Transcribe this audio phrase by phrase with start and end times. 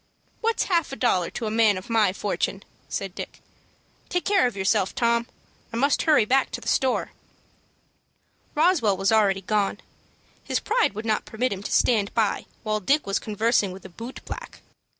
[0.39, 3.39] "What's half a dollar to a man of my fortune?" said Dick.
[4.09, 5.27] "Take care of yourself, Tom.
[5.71, 7.11] I must hurry back to the store."
[8.55, 9.79] Roswell was already gone.
[10.43, 13.89] His pride would not permit him to stand by while Dick was conversing with a
[13.89, 14.63] boot black.